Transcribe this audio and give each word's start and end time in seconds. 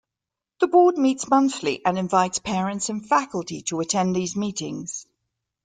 The 0.61 0.65
Board 0.67 0.97
meets 0.97 1.27
monthly 1.29 1.85
and 1.85 1.95
invites 1.95 2.39
parents 2.39 2.89
and 2.89 3.07
faculty 3.07 3.61
to 3.69 3.81
attend 3.81 4.15
these 4.15 4.35
meetings. 4.35 5.05